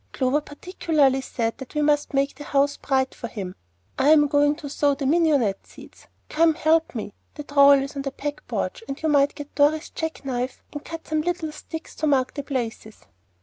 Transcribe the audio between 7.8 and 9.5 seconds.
is on the back porch, and you might